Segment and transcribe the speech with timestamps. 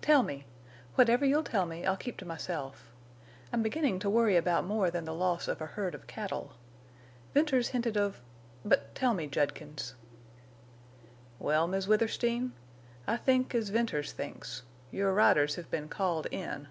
[0.00, 0.46] "Tell me.
[0.94, 2.90] Whatever you'll tell me I'll keep to myself.
[3.52, 6.52] I'm beginning to worry about more than the loss of a herd of cattle.
[7.34, 9.94] Venters hinted of—but tell me, Judkins."
[11.38, 12.54] "Well, Miss Withersteen,
[13.06, 16.68] I think as Venters thinks—your riders have been called in."